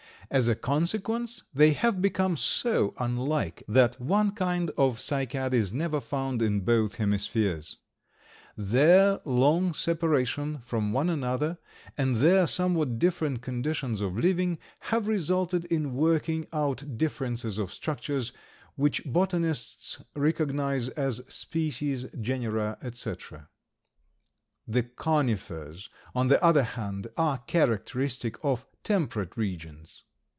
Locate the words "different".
12.97-13.41